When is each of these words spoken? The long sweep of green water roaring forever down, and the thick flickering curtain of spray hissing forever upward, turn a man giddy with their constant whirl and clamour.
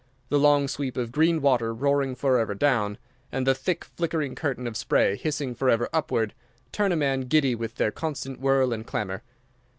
The 0.29 0.39
long 0.39 0.67
sweep 0.67 0.97
of 0.97 1.11
green 1.11 1.41
water 1.43 1.71
roaring 1.75 2.15
forever 2.15 2.55
down, 2.55 2.97
and 3.31 3.45
the 3.45 3.53
thick 3.53 3.83
flickering 3.85 4.33
curtain 4.33 4.65
of 4.65 4.75
spray 4.75 5.15
hissing 5.15 5.53
forever 5.53 5.87
upward, 5.93 6.33
turn 6.71 6.91
a 6.91 6.95
man 6.95 7.27
giddy 7.29 7.53
with 7.53 7.75
their 7.75 7.91
constant 7.91 8.39
whirl 8.39 8.73
and 8.73 8.83
clamour. 8.83 9.21